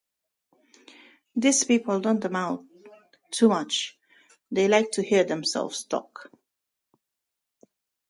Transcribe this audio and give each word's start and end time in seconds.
These 1.35 1.65
people 1.65 1.99
don't 1.99 2.25
amount 2.25 2.67
to 3.33 3.49
much-they 3.49 4.67
like 4.67 4.89
to 4.93 5.03
hear 5.03 5.23
themselves 5.25 5.83
talk. 5.83 6.31